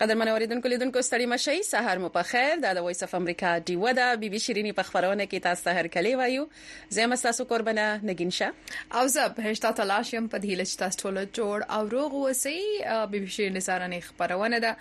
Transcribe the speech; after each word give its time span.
قدرمن 0.00 0.28
اوریدونکو 0.28 0.68
لیدونکو 0.68 1.00
ستړي 1.06 1.26
مشي 1.32 1.62
سحر 1.66 1.98
مو 2.00 2.08
په 2.16 2.26
خیر 2.32 2.56
دا 2.64 2.72
د 2.78 2.82
وایس 2.86 2.98
اف 3.06 3.14
امریکا 3.18 3.52
دی 3.70 3.76
ودا 3.82 4.08
بي 4.24 4.28
بي 4.34 4.40
شيريني 4.46 4.72
په 4.80 4.88
خبرونه 4.88 5.26
کې 5.28 5.44
تاسو 5.46 5.66
سحر 5.68 5.88
کلی 5.94 6.10
وایو 6.22 6.42
زه 6.96 7.06
مساسو 7.12 7.46
قربانه 7.52 7.86
نګینشا 8.10 8.98
او 9.00 9.06
زه 9.14 9.24
بهشتا 9.40 9.70
تلاشم 9.80 10.26
په 10.34 10.42
دې 10.44 10.62
لچ 10.62 10.74
تاسو 10.82 11.02
ټول 11.04 11.20
جوړ 11.20 11.68
او 11.78 11.88
روغ 11.96 12.18
اوسئ 12.20 12.54
بي 13.14 13.22
بي 13.24 13.30
شيريني 13.36 13.64
سره 13.70 13.90
نه 13.96 14.02
خبرونه 14.10 14.62
ده 14.66 14.76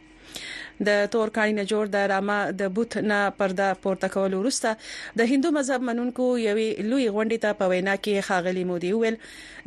د 0.82 1.06
تورکاڼي 1.14 1.52
نه 1.56 1.64
جوړ 1.70 1.90
د 1.94 2.06
راما 2.12 2.36
د 2.60 2.70
بوت 2.78 2.96
نه 3.10 3.18
پرده 3.42 3.66
پورته 3.82 4.08
کول 4.14 4.34
ورسته 4.38 4.72
د 5.20 5.30
هندو 5.32 5.52
مذهب 5.58 5.86
منونکو 5.88 6.28
یوې 6.44 6.86
لوی 6.92 7.08
غونډې 7.08 7.38
ته 7.46 7.56
په 7.60 7.70
وینا 7.72 7.94
کې 8.00 8.26
خاغلی 8.28 8.64
مودي 8.70 8.92
ویل 8.94 9.18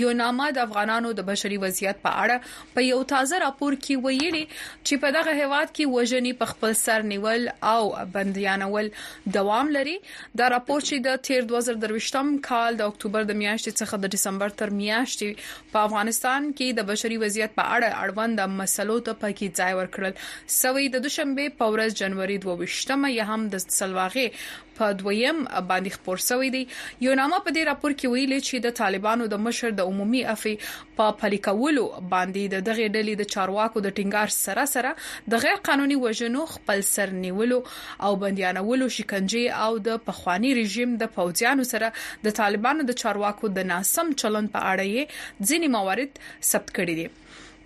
یوناما 0.00 0.46
د 0.56 0.64
افغانانو 0.68 1.12
د 1.18 1.26
بشري 1.28 1.58
وضعیت 1.64 2.00
په 2.06 2.22
اړه 2.24 2.72
په 2.78 2.86
یو 2.86 2.96
تازه 3.12 3.38
راپور 3.42 3.76
کې 3.84 4.06
ویلي 4.06 4.40
چې 4.52 5.02
په 5.04 5.14
دغه 5.18 5.34
هواد 5.42 5.70
کې 5.72 5.92
وژنې 5.92 6.40
په 6.40 6.50
خپل 6.54 6.74
سر 6.80 7.06
نیول 7.12 7.46
او 7.74 8.06
بنديانول 8.16 8.90
دوام 9.38 9.70
لري 9.76 9.94
دا 10.42 10.50
راپور 10.56 10.86
چې 10.90 11.06
د 11.06 11.22
13 11.30 11.78
2023م 11.86 12.34
کال 12.50 12.80
د 12.82 12.90
اکتوبر 12.94 13.30
د 13.30 13.40
میاشتې 13.44 13.82
څخه 13.82 14.02
د 14.06 14.12
دسمبر 14.16 14.58
تر 14.64 14.74
میاشتې 14.80 15.72
په 15.76 15.84
افغانستان 15.90 16.50
کې 16.50 16.80
د 16.80 16.90
بشري 16.90 17.20
وضعیت 17.26 17.56
په 17.60 17.70
اړه 17.76 18.02
اړوند 18.02 18.58
مسلو 18.58 18.98
ته 19.10 19.16
پکې 19.22 19.62
ځای 19.62 19.78
ورکړل 19.84 20.52
سوي 20.58 20.86
د 20.98 21.06
دوشنبه 21.08 21.56
په 21.64 21.72
ورځ 21.76 22.02
جنوري 22.04 22.40
22 22.48 22.92
مې 22.92 23.32
هم 23.32 23.48
د 23.56 23.66
سلوار 23.80 24.06
هغه 24.08 24.40
په 24.78 24.96
دویم 24.98 25.38
باندې 25.70 25.94
خبر 25.96 26.18
شوې 26.26 26.50
دي 26.54 26.60
یو 27.06 27.14
نامه 27.20 27.38
په 27.46 27.52
دې 27.54 27.62
راپور 27.68 27.94
کې 28.00 28.10
ویلي 28.14 28.38
چې 28.48 28.60
د 28.66 28.74
طالبانو 28.80 29.26
د 29.32 29.40
مشر 29.46 29.72
د 29.80 29.88
عمومي 29.92 30.20
افي 30.34 30.52
په 31.00 31.16
پلیکولو 31.22 31.84
باندې 32.12 32.52
د 32.54 32.64
دغه 32.68 32.84
ډلې 32.96 33.16
د 33.22 33.26
چارواکو 33.34 33.82
د 33.86 33.94
ټینګار 33.98 34.34
سره 34.36 34.66
سره 34.74 34.92
د 35.34 35.42
غیر 35.46 35.62
قانوني 35.70 35.98
وژنو 36.04 36.44
خپل 36.54 36.84
سر 36.92 37.14
نیولو 37.24 37.60
او 38.08 38.12
بندیانولو 38.24 38.90
شکنجه 38.98 39.60
او 39.66 39.72
د 39.90 40.00
پخوانی 40.10 40.54
رژیم 40.62 40.96
د 41.04 41.12
پوځیانو 41.18 41.70
سره 41.72 41.92
د 42.28 42.38
طالبانو 42.42 42.88
د 42.92 43.00
چارواکو 43.04 43.52
د 43.60 43.70
ناسم 43.74 44.14
چلن 44.24 44.52
په 44.56 44.64
اړه 44.74 44.98
یې 44.98 45.48
ځینې 45.48 45.76
موارد 45.78 46.22
ثبت 46.52 46.74
کړي 46.80 47.02
دي 47.02 47.08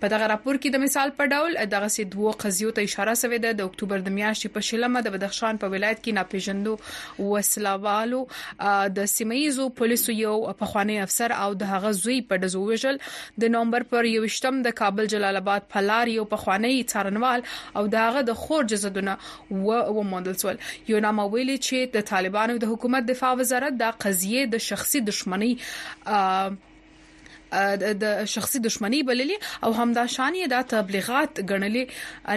په 0.03 0.09
دغه 0.11 0.25
راپور 0.29 0.57
کې 0.61 0.71
د 0.75 0.81
مثال 0.83 1.11
په 1.17 1.25
ډول 1.33 1.53
دغه 1.73 1.87
سي 1.93 2.03
دوه 2.13 2.31
قضیو 2.39 2.71
ته 2.77 2.85
اشاره 2.89 3.11
شوې 3.19 3.37
ده 3.43 3.55
د 3.59 3.67
اکتوبر 3.69 4.01
د 4.07 4.13
میاشتې 4.15 4.49
په 4.55 4.65
شلمه 4.69 5.01
د 5.03 5.11
بدخشان 5.13 5.59
په 5.61 5.69
ولایت 5.73 6.01
کې 6.01 6.17
ناپېژندو 6.17 7.27
وسلوالو 7.27 8.19
د 8.97 9.07
سیمایزو 9.11 9.67
پولیسو 9.77 10.15
یو 10.17 10.33
پخوانی 10.63 10.97
افسر 11.03 11.35
او 11.35 11.45
د 11.61 11.71
هغه 11.75 11.91
زوی 11.99 12.17
په 12.33 12.41
دزو 12.45 12.65
وژل 12.71 12.99
د 13.45 13.53
نومبر 13.55 13.87
پر 13.93 14.09
28م 14.15 14.59
د 14.67 14.75
کابل 14.81 15.07
جلال 15.15 15.41
آباد 15.41 15.71
په 15.77 15.85
لار 15.87 16.13
یو 16.15 16.27
پخوانی 16.33 16.73
څارنوال 16.81 17.47
او 17.51 17.85
د 17.95 18.05
هغه 18.07 18.25
د 18.31 18.37
خور 18.43 18.69
جزدونه 18.75 19.15
و 19.61 19.79
ومندل 20.01 20.37
سول 20.43 20.61
یو 20.91 21.03
نامه 21.07 21.27
ویلي 21.37 21.57
چې 21.61 21.95
د 21.95 22.07
طالبانو 22.11 22.59
د 22.67 22.75
حکومت 22.75 23.09
دفاع 23.13 23.33
وزارت 23.45 23.79
دا 23.85 23.93
قضیه 24.07 24.51
د 24.57 24.63
شخصي 24.69 25.05
دښمنۍ 25.13 25.51
د 27.55 28.05
شخصي 28.35 28.61
دښمنۍ 28.67 29.01
بللې 29.09 29.35
او 29.67 29.71
همدا 29.79 30.03
شان 30.15 30.37
یې 30.39 30.47
د 30.53 30.67
تبلیغات 30.75 31.41
ګڼلې 31.51 31.83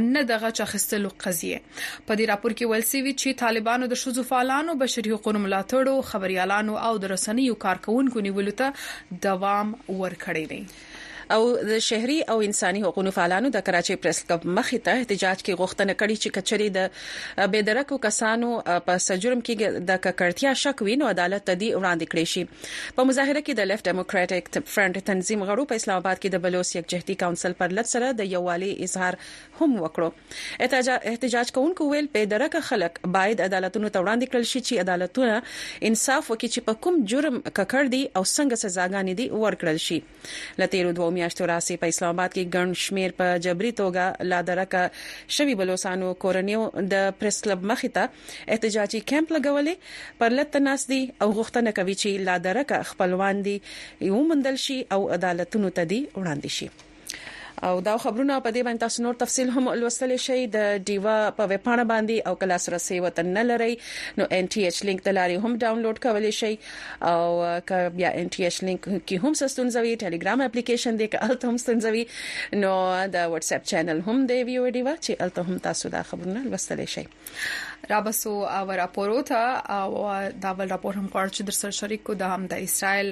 نه 0.08 0.24
دغه 0.32 0.50
چا 0.60 0.66
خستلو 0.72 1.12
قضیه 1.26 1.60
په 1.68 2.18
دې 2.20 2.28
راپور 2.32 2.56
کې 2.58 2.70
ویل 2.72 2.86
سوي 2.90 3.12
چې 3.22 3.40
طالبانو 3.44 3.90
د 3.92 4.00
شذو 4.02 4.26
فعالانو 4.32 4.78
بشري 4.84 5.14
حقوقو 5.16 5.42
ملاتړو 5.46 5.96
خبريالانو 6.10 6.78
او 6.90 6.94
د 7.06 7.14
رسنیو 7.14 7.58
کارکونکو 7.66 8.26
نیولو 8.28 8.56
ته 8.62 9.22
دوام 9.28 9.74
ورکړی 9.76 10.46
دی 10.54 10.60
او 11.34 11.42
د 11.68 11.78
شهري 11.84 12.16
او 12.30 12.40
انساني 12.46 12.82
حقوقو 12.82 13.10
فعالانو 13.16 13.50
د 13.54 13.62
کراچي 13.68 13.94
پریس 14.02 14.18
کلب 14.26 14.44
مخې 14.56 14.82
ته 14.88 14.98
احتجاج 15.00 15.40
کې 15.46 15.60
غوښتنه 15.60 15.94
کړې 16.02 16.16
چې 16.22 16.34
کچري 16.36 16.68
د 16.76 17.48
بيدرکو 17.54 17.98
کسانو 18.04 18.50
په 18.90 19.02
سجرم 19.06 19.40
کې 19.48 19.78
د 19.90 20.00
ککړتیا 20.04 20.52
شک 20.62 20.82
وینو 20.88 21.08
عدالت 21.12 21.46
ته 21.50 21.58
دی 21.62 21.70
وړاندې 21.72 22.10
کړې 22.12 22.92
شي 22.92 22.94
په 22.98 23.06
مظاهره 23.10 23.40
کې 23.40 23.60
د 23.60 23.70
لیفټ 23.70 23.92
ډیموکراټک 23.92 24.70
فرنٹ 24.74 25.00
تنظیم 25.10 25.42
غړو 25.48 25.68
په 25.72 25.80
اسلام 25.82 26.00
آباد 26.04 26.20
کې 26.20 26.34
د 26.36 26.44
بلوس 26.46 26.70
یک 26.78 26.88
جهتي 26.94 27.18
کونسل 27.24 27.58
پر 27.62 27.74
لټ 27.78 27.94
سره 27.96 28.12
د 28.22 28.30
یووالي 28.34 28.70
اظهار 28.88 29.18
هم 29.62 29.76
وکړو 29.84 31.04
احتجاج 31.14 31.52
کوونکو 31.58 31.88
ویل 31.94 32.10
بيدرکه 32.18 32.62
خلک 32.70 33.02
باید 33.18 33.44
عدالتونو 33.48 33.92
ته 33.96 34.04
وړاندې 34.06 34.32
کړل 34.32 34.48
شي 34.52 34.64
چې 34.64 34.86
عدالتونه 34.88 35.90
انصاف 35.90 36.30
وکړي 36.30 36.52
چې 36.54 36.66
په 36.70 36.82
کوم 36.86 37.02
جرم 37.14 37.42
ککړ 37.46 37.94
دي 37.96 38.02
او 38.06 38.24
څنګه 38.28 38.62
سزاګانې 38.64 39.22
دي 39.22 39.28
ورکړل 39.44 39.84
شي 39.88 40.00
لته 40.64 40.86
ورو 40.86 41.12
میاشتو 41.16 41.44
راسي 41.52 41.74
په 41.82 41.92
اسلام 41.92 42.14
آباد 42.16 42.30
کې 42.34 42.50
ګڼ 42.58 42.72
شمیر 42.84 43.12
په 43.20 43.28
جبري 43.46 43.70
توګه 43.80 44.28
لادرکه 44.32 44.82
شوی 45.36 45.54
بلوسانو 45.60 46.08
کورنیو 46.24 46.62
د 46.94 47.06
پریس 47.20 47.36
کلب 47.46 47.60
مخې 47.70 47.90
ته 47.98 48.52
احتجاجي 48.56 49.00
کیمپ 49.12 49.32
لګولې 49.36 50.18
پر 50.22 50.36
لټناس 50.40 50.88
دي 50.94 51.00
او 51.22 51.28
غوښتنه 51.38 51.76
کوي 51.78 51.96
چې 52.02 52.28
لادرکه 52.30 52.78
خپلوان 52.90 53.36
دي 53.48 53.56
یو 54.10 54.20
مندل 54.34 54.56
شي 54.66 54.78
او 54.98 55.00
عدالتونو 55.18 55.72
ته 55.80 55.90
دي 55.94 56.00
وړاندې 56.18 56.50
شي 56.58 56.68
او 57.64 57.80
دا 57.80 57.96
خبرونه 58.04 58.34
په 58.46 58.50
دې 58.50 58.62
باندې 58.62 58.80
تاسو 58.80 59.02
نور 59.02 59.14
تفصیل 59.20 59.50
هم 59.58 59.68
لوستل 59.82 60.14
شئ 60.24 60.40
د 60.54 60.84
ډیوا 60.88 61.14
په 61.36 61.46
ویب 61.52 61.62
پاڼه 61.68 61.84
باندې 61.90 62.28
او 62.30 62.34
کلا 62.42 62.58
سره 62.64 62.78
سی 62.86 62.98
وطن 63.04 63.26
نه 63.36 63.42
لري 63.50 63.76
نو 64.18 64.26
ان 64.38 64.48
ټي 64.54 64.64
ایچ 64.70 64.80
لینک 64.88 65.04
دلاري 65.06 65.36
هم 65.44 65.52
ډاونلوډ 65.62 65.98
کولی 66.08 66.32
شئ 66.40 66.52
او 67.12 67.60
که 67.70 67.78
بیا 67.98 68.10
ان 68.10 68.28
ټي 68.28 68.40
ایچ 68.48 68.58
لینک 68.70 68.80
کې 68.88 69.24
هم 69.24 69.38
ستونزوي 69.44 69.94
ټلګرام 70.02 70.40
اپلیکیشن 70.48 70.96
دی 71.02 71.08
که 71.14 71.24
الته 71.30 71.48
هم 71.54 71.62
ستونزوي 71.64 72.04
نو 72.64 72.74
دا 73.16 73.24
واتس 73.36 73.52
اپ 73.58 73.62
چینل 73.72 74.02
هم 74.10 74.18
دی 74.32 74.40
ویو 74.50 74.68
ډیوا 74.68 74.96
چې 75.00 75.20
الته 75.28 75.42
هم 75.50 75.58
تاسو 75.68 75.88
دا 75.96 76.02
خبرونه 76.12 76.44
لوستل 76.50 76.84
شئ 76.96 77.04
رابسو 77.90 78.30
او 78.30 78.70
راپوروته 78.72 79.70
او 79.72 79.92
دا 80.42 80.50
ول 80.58 80.70
راپور 80.72 80.94
هم 80.98 81.06
غواړ 81.12 81.28
چې 81.36 81.42
در 81.50 81.56
سره 81.58 81.74
شریکو 81.80 82.16
د 82.22 82.32
هم 82.34 82.46
د 82.52 82.64
اسرائیل 82.68 83.10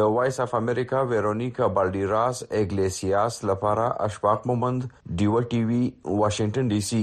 د 0.00 0.12
وایس 0.18 0.40
اف 0.46 0.54
امریکا 0.64 1.02
ویرونیکا 1.14 1.68
بالډیراس 1.80 2.42
اګلیسیاس 2.50 3.42
لپاره 3.52 3.90
اشفاق 4.10 4.50
مومند 4.52 4.88
ډیو 5.20 5.42
ټی 5.52 5.64
وی 5.72 5.82
واشنگټن 5.88 6.74
ډي 6.74 6.80
سي 6.90 7.02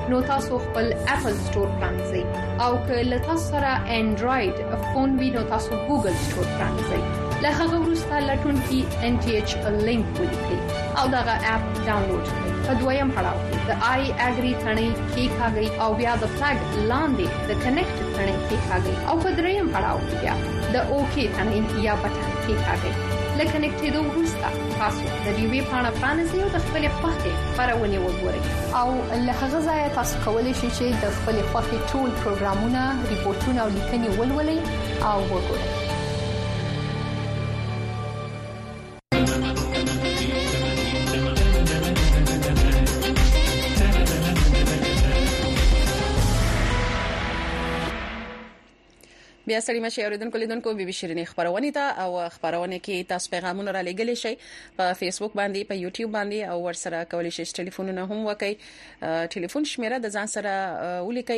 نو 0.11 0.19
تاسو 0.27 0.57
خپل 0.59 0.91
اپل 1.09 1.33
ستور 1.43 1.67
پرانځئ 1.79 2.21
او 2.63 2.71
که 2.87 2.95
له 3.09 3.19
تاسو 3.27 3.43
سره 3.51 3.71
انډراید 3.97 4.55
فون 4.93 5.13
وي 5.19 5.29
نو 5.35 5.41
تاسو 5.51 5.71
ګوګل 5.91 6.15
ستور 6.27 6.45
پرانځئ 6.57 6.99
له 7.45 7.51
هغه 7.59 7.79
وروسته 7.83 8.19
لټون 8.27 8.57
کی 8.71 8.79
ان 9.09 9.19
ټی 9.27 9.31
ایچ 9.37 9.55
لینک 9.91 10.19
ولیکئ 10.23 10.59
او 11.03 11.05
دا 11.13 11.21
غا 11.29 11.35
اپ 11.53 11.63
ډاونلوډ 11.87 12.25
کړئ 12.33 12.51
په 12.67 12.73
دویم 12.83 13.09
پړاو 13.19 13.39
کې 13.49 13.57
د 13.69 13.71
آی 13.93 14.03
اګری 14.27 14.53
ثنې 14.63 14.89
کې 15.11 15.25
کاږي 15.37 15.67
او 15.87 15.89
بیا 16.01 16.13
د 16.25 16.35
فلګ 16.37 16.61
لاندې 16.91 17.27
د 17.53 17.63
کنیکټ 17.63 17.97
ثنې 18.17 18.35
کې 18.47 18.57
کاږي 18.69 18.93
او 19.09 19.13
په 19.23 19.29
دریم 19.39 19.65
پړاو 19.73 19.99
کې 20.11 20.77
د 20.77 20.93
اوکی 20.93 21.25
ثنې 21.37 21.63
یا 21.89 21.93
بټن 22.05 22.31
کې 22.45 22.55
کاږي 22.69 22.91
له 23.43 23.51
کنیکټېدو 23.51 24.01
وروسته 24.05 24.49
تاسو 24.79 25.01
د 25.27 25.37
ډیوي 25.37 25.61
پاڼه 25.69 25.91
پانسي 26.01 26.41
او 26.43 26.49
د 26.55 26.65
خپلې 26.65 26.89
خوښې 26.97 27.33
خبرونه 27.57 27.97
وګورئ 28.05 28.41
او 28.79 28.87
له 29.25 29.33
هغه 29.41 29.59
ځای 29.71 29.81
تاسو 29.97 30.15
کولی 30.25 30.53
شئ 30.61 30.69
چې 30.79 30.85
د 31.03 31.05
خپلې 31.17 31.41
خوښې 31.51 31.79
ټول 31.91 32.09
پروګرامونه، 32.23 32.81
ریپورتونه 33.13 33.59
او 33.67 33.69
لیکنې 33.77 34.07
ولولئ 34.19 34.59
او 35.13 35.15
وګورئ 35.31 35.65
بیا 49.51 49.59
سړی 49.59 49.79
مشه 49.83 50.01
اوریدونکو 50.03 50.37
لیدونکو 50.41 50.71
بي 50.79 50.83
بي 50.89 50.93
شيرینې 50.99 51.27
خبرونه 51.31 51.71
ته 51.77 52.03
او 52.03 52.09
خبرونه 52.35 52.75
کې 52.85 53.07
تاسو 53.11 53.31
پیغامونه 53.33 53.71
را 53.77 53.81
لګلی 53.87 54.15
شئ 54.23 54.33
په 54.77 54.93
فیسبوک 54.99 55.33
باندې 55.39 55.69
په 55.71 55.75
یوټیوب 55.85 56.11
باندې 56.17 56.51
او 56.51 56.57
ور 56.67 56.79
سره 56.83 57.01
کولی 57.15 57.31
شئ 57.39 57.45
ټلیفونونه 57.63 58.05
هم 58.11 58.19
وکړي 58.27 59.25
ټلیفون 59.33 59.63
شمیره 59.73 59.99
د 60.05 60.15
ځان 60.15 60.27
سره 60.35 60.55
ولیکي 61.09 61.37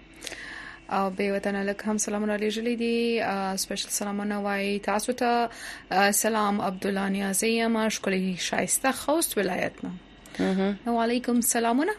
او 0.93 1.11
به 1.11 1.33
وطن 1.33 1.63
لک 1.67 1.77
هم 1.87 1.97
سلامونه 1.99 2.37
لېږلې 2.37 2.77
دي 2.83 3.23
سپیشل 3.63 3.89
سلامونه 3.89 4.35
وای 4.41 4.79
تاسو 4.79 5.13
ته 5.13 5.49
سلام 6.13 6.61
عبد 6.61 6.87
الله 6.87 7.09
نیازی 7.09 7.67
ما 7.67 7.89
شکلې 7.89 8.41
شایسته 8.41 8.93
خوست 8.93 9.39
ولایت 9.39 9.73
نه 9.85 10.71
نو 10.87 11.03
علیکم 11.03 11.41
سلامونه 11.51 11.93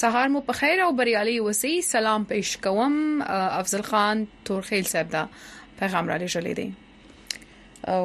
سهار 0.00 0.28
مو 0.36 0.40
په 0.50 0.64
خیر 0.64 0.80
او 0.86 0.92
بریالي 1.02 1.38
وسی 1.46 1.80
سلام 1.92 2.26
پېښ 2.30 2.60
کوم 2.68 3.22
افضل 3.30 3.82
خان 3.92 4.26
تورخیل 4.44 4.84
صاحب 4.94 5.08
دا 5.16 5.26
پیغام 5.80 6.08
را 6.08 6.16
لېږلې 6.18 6.58
دي 6.58 6.72
او 7.94 8.04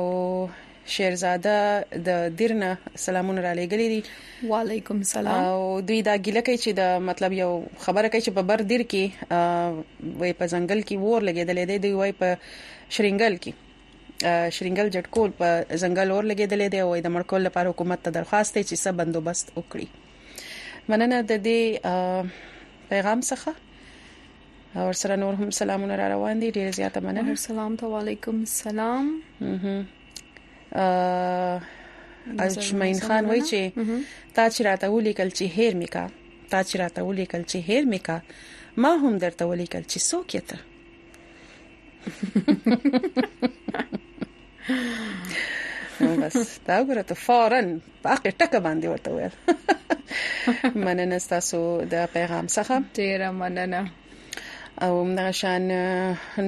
شیرزاده 0.96 2.01
د 2.08 2.17
دیرنه 2.41 2.69
سلامونه 3.05 3.41
را 3.46 3.51
لېګلې 3.60 3.88
دي 3.93 4.01
وعليكم 4.51 4.98
السلام 5.05 5.39
او 5.50 5.60
دوی 5.88 6.00
دا 6.08 6.13
ګیله 6.25 6.41
کوي 6.50 6.58
چې 6.63 6.72
د 6.79 6.84
مطلب 7.10 7.31
یو 7.41 7.51
خبره 7.86 8.08
کوي 8.12 8.24
چې 8.25 8.31
په 8.39 8.43
بر 8.51 8.63
دیر 8.74 8.84
کې 8.93 9.29
وې 10.19 10.31
په 10.39 10.46
ځنګل 10.53 10.81
کې 10.88 10.96
ور 11.03 11.22
لګېدلې 11.29 11.63
دي 11.69 11.77
دوی 11.86 11.96
وې 12.00 12.12
په 12.19 12.29
شرنګل 12.98 13.36
کې 13.43 13.53
شرنګل 14.58 14.88
جټکول 14.96 15.29
په 15.39 15.48
ځنګل 15.81 16.08
اور 16.13 16.24
لګېدلې 16.31 16.67
دي 16.75 16.79
او 16.86 16.91
د 17.05 17.08
مړکول 17.17 17.41
لپاره 17.48 17.67
حکومت 17.75 18.00
ته 18.08 18.17
درخواست 18.19 18.51
کوي 18.58 18.65
چې 18.69 18.75
سب 18.86 18.93
بندوبست 19.03 19.48
وکړي 19.58 19.88
مننه 20.91 21.17
د 21.34 21.43
دې 21.50 22.86
پیغام 22.93 23.19
څخه 23.31 23.51
او 24.81 24.89
سره 25.01 25.13
نور 25.22 25.34
هم 25.39 25.50
سلامونه 25.60 25.96
را 26.01 26.08
روان 26.15 26.36
دي 26.43 26.50
ډیر 26.60 26.67
زیاته 26.81 27.01
مننه 27.10 27.36
سلام 27.48 27.72
ته 27.84 27.91
وعلیکم 27.98 28.36
السلام 28.48 29.96
اجمعین 30.78 33.00
خان 33.08 33.24
وایي 33.28 33.42
چې 33.50 33.60
تا 34.36 34.44
چې 34.54 34.62
راته 34.70 34.88
ولیکل 34.96 35.30
چې 35.38 35.46
هیر 35.58 35.74
میکا 35.82 36.06
تا 36.52 36.60
چې 36.70 36.76
راته 36.82 37.02
ولیکل 37.10 37.42
چې 37.52 37.58
هیر 37.70 37.84
میکا 37.94 38.18
ما 38.86 38.92
هم 39.04 39.14
درته 39.24 39.44
ولیکل 39.52 39.84
چې 39.94 39.98
څوک 40.10 40.28
یې 40.36 40.42
ته 40.50 40.58
بس 46.22 46.50
دا 46.68 46.76
وګوره 46.80 47.04
ته 47.10 47.16
فورن 47.26 47.68
باقي 48.04 48.32
ټکه 48.42 48.60
باندې 48.68 48.86
ورته 48.92 49.10
ویل 49.16 49.34
مننه 50.86 51.18
تاسو 51.34 51.60
د 51.96 51.98
پیغام 52.18 52.46
څخه 52.58 52.76
ډیره 53.02 53.28
مننه 53.42 53.82
او 54.82 55.06
موږ 55.06 55.30
شان 55.32 55.72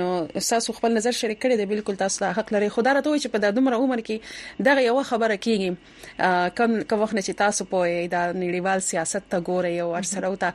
نو 0.00 0.08
تاسو 0.34 0.76
خپل 0.80 0.96
نظر 1.00 1.16
شریک 1.20 1.40
کړی 1.46 1.56
دی 1.62 1.68
بالکل 1.72 1.98
تاسو 2.04 2.30
حق 2.40 2.52
لري 2.58 2.68
خو 2.76 2.86
دا 2.90 2.94
راته 2.98 3.16
چې 3.16 3.36
په 3.38 3.54
دومره 3.60 3.80
عمر 3.86 4.04
کې 4.10 4.62
دغه 4.70 4.84
یو 4.88 4.98
خبره 5.12 5.40
کیږي 5.48 6.52
کوم 6.60 6.76
کوم 6.92 7.06
وخت 7.06 7.18
چې 7.22 7.40
تاسو 7.42 7.70
په 7.72 7.96
دا 8.18 8.22
نړیوال 8.34 8.86
سیاست 8.90 9.32
ته 9.32 9.48
ګورئ 9.48 9.82
او 9.88 9.96
ارسره 10.04 10.34
وتا 10.36 10.54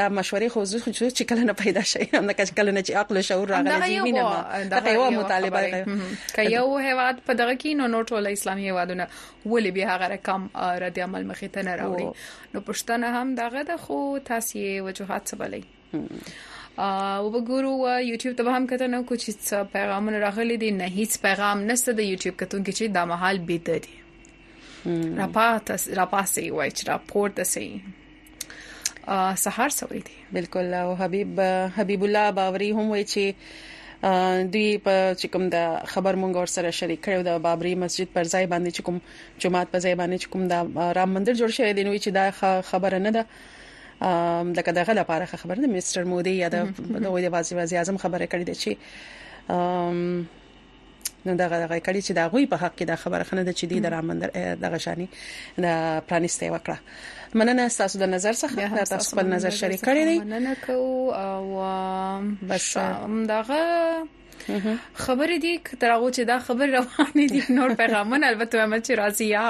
دا 0.00 0.08
مشورې 0.18 0.56
خو 0.56 0.64
زه 0.74 0.84
خو 0.86 0.92
چې 0.94 1.30
کله 1.32 1.48
نه 1.50 1.58
پیدا 1.64 1.84
شي 1.94 2.08
هم 2.14 2.24
نه 2.30 2.38
کله 2.42 2.76
نه 2.78 2.82
چې 2.86 3.00
عقل 3.04 3.22
شعور 3.30 3.54
راغلی 3.54 3.90
دی 3.94 4.00
مینه 4.08 4.24
ما 4.30 4.62
دا 4.74 4.94
یو 4.98 5.10
مطالبه 5.18 5.82
کوي 5.82 6.54
یو 6.56 6.78
هیواد 6.88 7.22
په 7.26 7.40
دغه 7.42 7.58
کې 7.58 7.80
نو 7.82 7.90
نو 7.96 8.02
ټول 8.10 8.32
اسلامي 8.36 8.66
هیوادونه 8.70 9.08
ولې 9.18 9.78
به 9.78 9.92
هغه 9.94 10.12
رقم 10.16 10.48
رد 10.86 11.02
عمل 11.08 11.30
مخې 11.32 11.54
ته 11.58 11.62
نه 11.70 11.76
راوړي 11.82 12.56
نو 12.56 12.60
پښتنه 12.70 13.20
هم 13.20 13.34
دغه 13.42 13.66
د 13.72 13.76
خو 13.84 14.00
تاسو 14.18 14.66
وجوهات 14.88 15.30
څه 15.30 15.44
بلې 15.44 16.50
او 16.82 17.26
وګورو 17.32 17.72
یوټیوب 18.02 18.36
ته 18.38 18.42
هم 18.54 18.66
کتنه 18.70 18.98
کو 19.10 19.14
چې 19.24 19.66
پیغامونه 19.74 20.18
راغلي 20.24 20.56
دي 20.62 20.70
نه 20.78 20.86
هیڅ 20.96 21.12
پیغام 21.26 21.58
نشته 21.68 21.92
د 22.00 22.08
یوټیوب 22.12 22.36
کتونکو 22.40 22.72
چې 22.78 22.84
دا 22.96 23.04
محل 23.10 23.38
بیت 23.50 23.66
دي 23.84 24.96
راپات 25.20 25.62
راپاسي 26.00 26.48
وای 26.50 26.70
چې 26.76 26.82
راپورته 26.90 27.44
سي 27.44 27.66
سهار 29.44 29.70
سوي 29.76 30.00
دي 30.10 30.18
بالکل 30.40 30.74
او 30.82 30.90
حبيب 31.04 31.40
حبيب 31.80 32.04
الله 32.08 32.30
باوري 32.42 32.70
هم 32.82 32.88
وای 32.90 33.04
چې 33.14 34.04
دوی 34.52 34.68
په 34.78 35.14
چې 35.20 35.26
کوم 35.36 35.48
دا 35.56 35.64
خبر 35.96 36.14
مونږ 36.22 36.34
ور 36.44 36.56
سره 36.58 36.70
شریک 36.84 37.04
کړو 37.08 37.22
د 37.34 37.42
بابری 37.48 37.74
مسجد 37.86 38.12
پر 38.18 38.24
ځای 38.34 38.46
باندې 38.54 38.70
چې 38.76 38.82
کوم 38.82 38.98
جماعت 39.46 39.72
پر 39.76 39.80
ځای 39.88 39.94
باندې 39.94 40.18
چې 40.22 40.28
کوم 40.36 40.42
دا 40.78 40.92
رام 41.00 41.10
مندر 41.18 41.34
جوړ 41.42 41.50
شوی 41.60 41.72
دی 41.78 41.84
نو 41.90 41.98
چې 42.04 42.20
دا 42.20 42.60
خبره 42.70 42.98
نه 43.08 43.18
ده 43.18 43.24
لکه 44.56 44.72
دغه 44.72 44.92
لپاره 44.92 45.24
خبر 45.24 45.54
ده 45.54 45.66
منستر 45.66 46.04
مودي 46.04 46.30
یا 46.30 46.48
د 46.48 46.72
دوی 47.02 47.28
د 47.28 47.28
وزیر 47.32 47.78
اعظم 47.78 47.96
خبره 47.96 48.26
کړې 48.26 48.44
ده 48.50 48.54
چې 48.54 48.76
نو 51.26 51.34
دغه 51.36 51.56
دغه 51.66 51.78
کړي 51.80 52.00
چې 52.06 52.10
دا 52.12 52.24
غوي 52.28 52.46
په 52.46 52.56
حق 52.56 52.74
کې 52.78 52.84
دا 52.84 52.96
خبره 52.96 53.22
خنه 53.24 53.42
د 53.42 53.50
چدي 53.52 53.78
درامندر 53.80 54.28
دغه 54.64 54.78
شاني 54.78 55.08
د 55.58 55.66
پرانیستي 56.08 56.48
وکړه 56.50 56.76
مننه 57.34 57.68
تاسو 57.68 57.98
د 57.98 58.02
نظر 58.08 58.32
څخه 58.32 58.56
تاسو 58.92 59.10
خپل 59.16 59.26
نظر 59.36 59.50
شریک 59.50 59.80
کړی 59.80 60.02
دی 60.08 60.18
مننه 60.20 60.54
کو 60.66 61.12
او 61.22 61.42
بس 62.48 62.76
دغه 63.28 63.62
خبرې 65.04 65.36
دي 65.44 65.52
تر 65.80 65.90
هغه 65.96 66.08
چې 66.16 66.22
دا 66.30 66.38
خبر 66.48 66.66
روانې 66.78 67.26
دي 67.34 67.40
نور 67.58 67.70
پیغامونه 67.82 68.24
البته 68.32 68.56
هم 68.62 68.72
چې 68.86 68.92
راځي 69.02 69.26
یا 69.36 69.44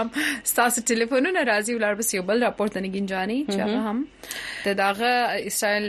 ستاسو 0.52 0.78
ټلیفونونه 0.90 1.40
راځي 1.50 1.72
ولر 1.78 1.94
بس 2.00 2.08
یو 2.16 2.22
بل 2.32 2.38
راپورته 2.48 2.76
نګینځاني 2.86 3.38
چې 3.54 3.60
هم 3.86 3.98
ته 4.64 4.70
داغه 4.82 5.12
اسرائیل 5.52 5.86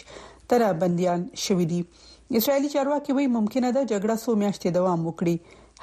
تر 0.55 0.69
بنديان 0.85 1.27
شوې 1.47 1.67
دي 1.73 1.83
اسرایلی 2.37 2.69
چارواکي 2.75 3.13
وایي 3.17 3.27
ممکنه 3.37 3.69
ده 3.77 3.83
جګړه 3.93 4.17
سو 4.25 4.31
میاشتې 4.43 4.69
دوام 4.77 5.01
وکړي 5.09 5.37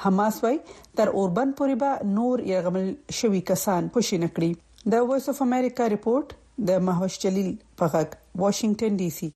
حماس 0.05 0.35
وایي 0.43 0.59
تر 0.99 1.07
اوربن 1.21 1.49
پورې 1.57 1.75
به 1.81 1.91
نور 2.15 2.37
یغمل 2.53 2.87
شوی 3.19 3.41
کسان 3.49 3.83
پوښی 3.93 4.17
نکړي 4.23 4.51
د 4.93 5.03
وایس 5.11 5.25
اف 5.33 5.41
امریکا 5.47 5.85
ریپورت 5.95 6.27
د 6.69 6.81
مهوش 6.87 7.19
جلیل 7.25 7.51
په 7.81 7.93
غک 7.95 8.15
واشنگټن 8.43 9.03
ډي 9.03 9.09
سي 9.17 9.29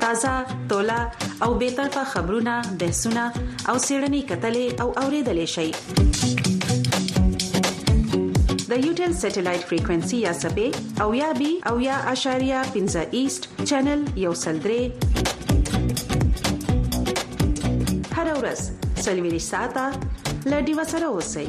تازه 0.00 0.32
ټوله 0.70 1.00
او 1.44 1.54
به 1.54 1.70
طرفه 1.78 2.04
خبرونه 2.12 2.54
بحثونه 2.82 3.24
او 3.70 3.74
سیړنې 3.86 4.22
کتلې 4.30 4.66
او 4.82 4.88
اوریدلې 5.02 5.48
شي 5.54 5.68
د 8.70 8.72
یوټل 8.86 9.12
سټلایټ 9.22 9.62
فریکوئنسي 9.68 10.16
یا 10.26 10.32
سپې 10.42 10.68
او 11.04 11.08
یا 11.22 11.30
بي 11.40 11.52
او 11.72 11.76
یا 11.88 11.96
اشاریه 12.14 12.60
15 12.78 13.16
ایست 13.20 13.42
چینل 13.68 14.00
یو 14.24 14.32
سلدري 14.44 14.82
هر 18.16 18.26
ورځ 18.38 18.60
سلوي 19.04 19.32
ساته 19.50 19.86
لډي 20.52 20.72
وسره 20.80 21.06
اوسئ 21.16 21.48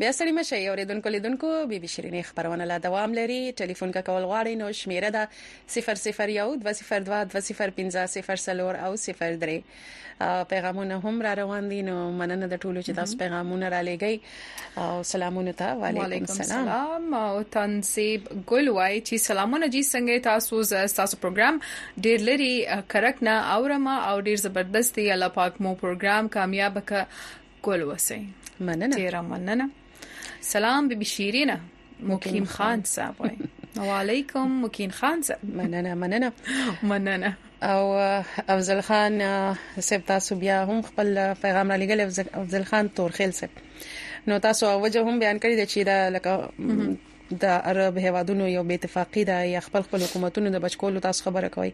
بیا 0.00 0.10
سړی 0.16 0.32
مشه 0.34 0.58
یو 0.62 0.74
ریدونکو 0.78 1.08
لیدونکو 1.12 1.48
بي 1.70 1.78
بي 1.84 1.88
شيرين 1.92 2.16
خبرونه 2.26 2.64
لا 2.70 2.74
دوام 2.82 3.14
لري 3.14 3.36
ټلیفون 3.60 3.92
کا 3.96 4.00
کول 4.08 4.26
غواړي 4.30 4.52
نو 4.60 4.66
شمیره 4.80 5.08
ده 5.14 5.22
0012022050 5.76 6.52
او 8.88 8.92
03 9.04 9.56
پیغامونه 10.52 10.98
هم 11.06 11.18
را 11.28 11.32
روان 11.40 11.68
دي 11.72 11.78
نو 11.88 11.96
مننه 12.20 12.46
د 12.52 12.60
ټولو 12.64 12.82
چې 12.86 12.92
تاسو 12.98 13.18
پیغامونه 13.22 13.68
را 13.74 13.80
لګي 13.88 14.20
او 14.84 14.92
سلامونه 15.10 15.52
تا 15.62 15.70
وعليكم 15.82 16.30
السلام 16.40 17.10
او 17.22 17.34
تنسيب 17.58 18.28
ګل 18.50 18.68
وای 18.68 19.02
چې 19.02 19.14
سلامونه 19.24 19.66
جی 19.74 19.82
څنګه 19.82 20.24
تاسو 20.28 20.54
ز 20.70 20.92
تاسو 21.00 21.14
پروګرام 21.22 21.60
ډیر 22.06 22.24
لري 22.30 22.54
کرک 22.96 23.22
نه 23.30 23.54
اورم 23.56 23.88
او 23.96 24.16
ډیر 24.30 24.40
زبردست 24.46 24.94
دی 25.02 25.10
الله 25.18 25.28
پاک 25.42 25.60
مو 25.68 25.76
پروګرام 25.84 26.30
کامیاب 26.40 26.78
ک 26.92 27.06
کول 27.70 27.86
وسی 27.92 28.22
مننه 28.70 28.96
ډیر 29.04 29.20
مننه 29.34 29.68
سلام 30.40 30.88
بيبي 30.88 31.04
شيرينه 31.04 31.60
مكين 32.00 32.46
خان 32.46 32.82
صاحبي 32.84 33.30
وعليكم 33.78 34.64
مكين 34.64 34.90
خان 34.92 35.20
مننه 35.56 35.94
مننه 35.94 36.32
مننه 36.90 37.34
او 37.62 37.94
افضل 38.48 38.82
خان 38.82 39.12
سیب 39.78 40.04
تاسو 40.06 40.34
بیا 40.34 40.64
هم 40.64 40.82
خپل 40.82 41.34
پیغام 41.42 41.70
را 41.72 41.76
لګل 41.76 42.00
افضل 42.34 42.64
خان 42.64 42.88
تورخیل 42.94 43.32
سیب 43.32 43.50
نو 44.28 44.38
تاسو 44.38 44.66
وجه 44.80 45.00
هم 45.02 45.18
بیان 45.18 45.38
کړی 45.40 45.54
د 45.60 45.62
چې 45.72 45.78
دا 45.88 45.98
لکه 46.14 46.32
د 47.32 47.44
عرب 47.68 47.94
هیوادونو 48.04 48.44
یو 48.56 48.62
بې 48.68 48.74
اتفاقی 48.78 49.24
ده 49.24 49.38
یا 49.54 49.60
خپل 49.66 49.82
خپل 49.88 50.00
حکومتونو 50.02 50.48
د 50.50 50.56
بچکولو 50.64 51.04
تاسو 51.06 51.22
خبره 51.26 51.48
کوي 51.56 51.72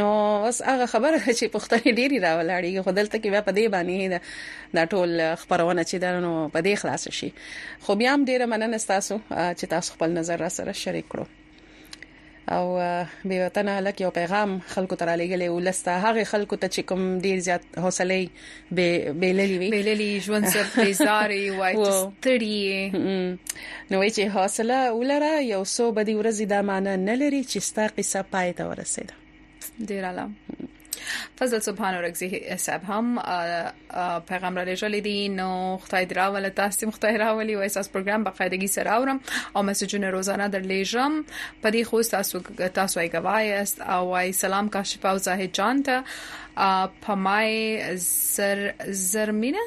نو 0.00 0.06
اوس 0.46 0.60
هغه 0.70 0.86
خبره 0.92 1.18
چې 1.38 1.44
پښتنې 1.56 1.90
ډيري 1.98 2.18
راولاړي 2.26 2.70
خو 2.86 2.90
دلته 3.00 3.16
کې 3.22 3.28
بیا 3.34 3.42
په 3.48 3.52
دې 3.56 3.66
باندې 3.74 4.20
دا 4.78 4.82
ټول 4.92 5.10
خبرونه 5.42 5.82
چې 5.90 5.96
دا 6.04 6.10
نو 6.26 6.32
په 6.54 6.60
دې 6.66 6.74
خلاص 6.84 7.02
شي 7.20 7.28
خو 7.84 7.96
بیا 8.02 8.10
هم 8.14 8.24
ډیره 8.30 8.46
مننه 8.54 8.78
تاسو 8.94 9.14
چې 9.58 9.64
تاسو 9.74 9.88
خپل 9.98 10.10
نظر 10.22 10.36
را 10.46 10.54
سره 10.60 10.72
شریک 10.84 11.06
کړو 11.12 11.24
او 12.52 12.66
بې 13.30 13.34
وطن 13.44 13.68
هلک 13.68 13.96
یو 14.04 14.10
پیغام 14.18 14.50
خلکو 14.74 14.94
ته 15.00 15.04
را 15.08 15.14
لېګلې 15.20 15.48
ولسته 15.56 15.90
هغه 16.04 16.22
خلکو 16.32 16.56
ته 16.62 16.66
چې 16.74 16.80
کوم 16.88 17.02
ډیر 17.26 17.36
زیات 17.46 17.62
حوصله 17.84 18.18
به 18.76 18.86
بیللې 19.20 19.56
وي 19.60 19.68
بیللې 19.74 20.12
ژوند 20.28 20.44
سر 20.54 20.66
پیزاري 20.76 21.42
وای 21.58 21.74
ستړي 21.96 22.62
نو 23.90 23.98
چې 24.14 24.22
حوصله 24.38 24.78
ولره 24.98 25.30
یو 25.52 25.60
سو 25.74 25.84
بدی 26.00 26.14
ورزي 26.22 26.46
دا 26.54 26.60
معنی 26.72 26.94
نه 27.08 27.14
لري 27.22 27.42
چې 27.50 27.58
ستا 27.68 27.84
قصه 28.00 28.20
پای 28.34 28.48
ته 28.60 28.72
ورسېده 28.72 29.92
ډیر 29.92 30.02
علام 30.12 30.30
فضل 31.40 31.60
سبحان 31.62 31.94
ورګزي 31.98 32.30
صاحب 32.66 32.82
هم 32.90 33.08
پیغام 34.30 34.54
را 34.58 34.64
لېږلې 34.70 35.00
دي 35.08 35.18
نو 35.38 35.48
خدای 35.86 36.04
درا 36.12 36.26
ول 36.36 36.48
تاسو 36.60 36.90
خدای 36.98 37.18
را 37.24 37.28
ولي 37.40 37.54
وای 37.60 37.68
اساس 37.72 37.86
پروګرام 37.96 38.22
په 38.28 38.34
قاعدګي 38.38 38.68
سره 38.76 38.90
اورم 38.96 39.20
او 39.56 39.62
میسجونه 39.70 40.10
روزانه 40.16 40.48
در 40.54 40.64
لېږم 40.70 41.12
په 41.62 41.68
دې 41.74 41.82
خو 41.90 41.98
تاسو 42.02 42.40
تاسو 42.78 42.98
یې 43.02 43.08
گوايست 43.14 43.76
او 43.80 44.00
وايي 44.10 44.32
سلام 44.44 44.68
کاشف 44.78 45.06
او 45.12 45.18
زاهد 45.26 45.52
جان 45.60 45.82
ته 45.82 45.96
پمای 47.06 47.52
زر 48.36 48.66
زرمینه 49.02 49.64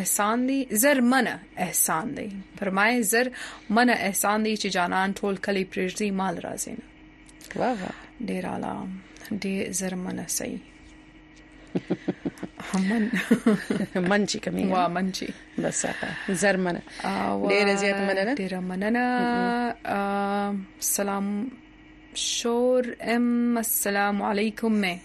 احسان 0.00 0.44
دی 0.46 0.58
زر 0.82 1.00
منه 1.06 1.40
احسان 1.64 2.14
دی 2.18 2.28
پرمای 2.60 3.02
زر 3.08 3.28
منه 3.70 3.92
احسان 4.10 4.42
دی 4.44 4.56
چې 4.56 4.66
جانان 4.78 5.14
ټول 5.22 5.40
کلی 5.46 5.64
پرېږدي 5.72 6.12
مال 6.20 6.36
راځي 6.42 6.70
نه 6.70 6.82
واه 7.54 7.78
ډیر 8.30 8.46
اعلی 8.46 8.88
ډېر 9.42 9.64
زر 9.80 9.94
منسي 10.04 10.52
همن 12.72 13.02
منچی 14.08 14.38
کمی 14.42 14.64
وا 14.70 14.86
منچی 14.96 15.26
بس 15.62 15.84
زر 16.42 16.56
من 16.64 16.76
ډېر 17.50 17.76
زیات 17.82 17.98
مننه 18.08 18.34
ډېر 18.40 18.52
مننه 18.60 19.06
سلام 20.90 21.30
شور 22.38 22.82
ام 23.14 23.32
السلام 23.64 24.22
علیکم 24.32 24.72
مه 24.84 24.98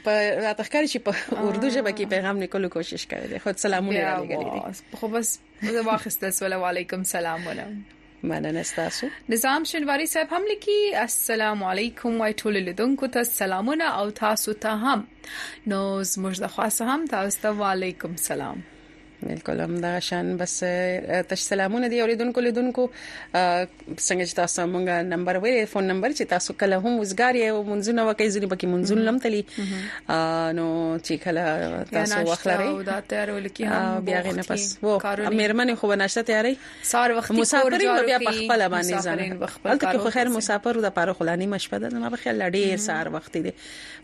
په 0.07 0.19
راته 0.39 0.65
ښکاري 0.65 0.91
چې 0.91 1.07
په 1.07 1.47
اردو 1.51 1.71
ژبه 1.77 1.95
کې 1.95 2.11
پیغام 2.17 2.41
لیکلو 2.47 2.69
کوشش 2.77 3.07
کوي 3.13 3.39
خو 3.45 3.53
سلامونه 3.63 4.03
را 4.09 4.11
لګلې 4.25 4.53
دي 4.53 4.99
خو 5.01 5.15
بس 5.15 5.33
زه 5.63 5.87
واخسته 5.91 6.29
سلام 6.41 6.63
علیکم 6.73 7.03
سلام 7.13 7.47
ولهم 7.51 7.81
مننه 8.23 8.63
تاسو 8.75 9.07
نظام 9.29 9.63
شنواری 9.63 10.05
صاحب 10.05 10.27
هم 10.33 10.41
لیکي 10.49 10.93
السلام 11.03 11.63
علیکم 11.73 12.19
وای 12.21 12.33
ټول 12.43 12.57
لیدونکو 12.63 13.07
ته 13.15 13.23
سلامونه 13.29 13.93
او 14.01 14.09
تاسو 14.23 14.53
ته 14.65 14.69
هم 14.89 15.05
نو 15.67 16.03
زموږ 16.03 16.35
د 16.47 16.53
خاص 16.57 16.81
هم 16.89 16.99
تاسو 17.15 17.37
ته 17.47 17.57
وعلیکم 17.63 18.15
سلام 18.25 18.63
بالکل 19.23 19.59
هم 19.61 19.81
دا 19.81 19.99
شان 19.99 20.37
بس 20.37 20.59
تش 21.29 21.39
سلامونه 21.39 21.87
دی 21.89 22.01
اوریدونکو 22.01 22.41
لیدونکو 22.41 22.89
څنګه 24.07 24.25
چې 24.29 24.33
تاسو 24.39 24.65
مونږه 24.65 25.03
نمبر 25.13 25.37
وې 25.43 25.67
فون 25.73 25.83
نمبر 25.91 26.09
چې 26.09 26.21
تاسو 26.35 26.53
کله 26.63 26.75
هم 26.85 26.93
وزګار 27.03 27.35
یو 27.35 27.63
منځونه 27.63 28.11
وکړي 28.11 28.29
ځنی 28.29 28.47
پکې 28.47 28.63
منځون 28.63 28.97
لم 28.97 29.19
تلی 29.25 29.43
نو 30.59 30.65
چې 31.03 31.13
کله 31.13 31.83
تاسو 31.91 32.19
وخلري 32.29 32.67
او 32.69 32.81
دا 32.89 32.97
تیار 33.13 33.33
ولکې 33.41 33.61
هم 33.73 33.99
بیا 34.09 34.21
غنه 34.29 34.41
پس 34.41 34.77
وو 34.87 34.97
مېرمن 35.25 35.73
خو 35.75 35.93
ناشته 35.93 36.21
تیارې 36.21 36.57
سار 36.93 37.11
وخت 37.19 37.31
مسافر 37.41 37.77
بیا 37.77 38.17
په 38.17 38.31
خپل 38.39 38.67
باندې 38.69 39.03
ځنه 39.09 39.71
البته 39.75 39.97
خو 40.07 40.15
خیر 40.17 40.29
مسافر 40.37 40.79
د 40.87 40.95
پاره 40.97 41.13
خلانی 41.21 41.47
مشپده 41.53 41.87
نه 41.99 42.09
په 42.15 42.23
خیال 42.23 42.43
ډېر 42.51 42.79
سار 42.89 43.07
وخت 43.19 43.37
دی 43.47 43.53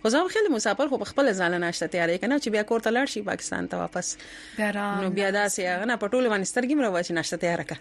خو 0.06 0.10
ځم 0.18 0.32
خیال 0.38 0.52
مسافر 0.60 0.88
خو 0.96 1.04
په 1.04 1.12
خپل 1.16 1.34
ځان 1.36 1.58
ناشته 1.66 1.88
تیارې 1.88 2.22
کنه 2.22 2.40
چې 2.40 2.48
بیا 2.60 2.68
کور 2.74 2.80
ته 2.88 2.92
لاړ 2.98 3.10
شي 3.18 3.22
پاکستان 3.34 3.68
ته 3.76 3.84
واپس 3.84 4.16
بیا 4.58 5.06
نو 5.08 5.14
بیا 5.14 5.32
دا 5.32 5.48
سي 5.48 5.64
هغه 5.68 5.86
نه 5.90 5.96
پټول 6.02 6.24
باندې 6.30 6.48
سترګې 6.52 6.76
مرو 6.76 7.00
چې 7.08 7.14
ناشته 7.18 7.38
تیار 7.42 7.62
کا 7.70 7.76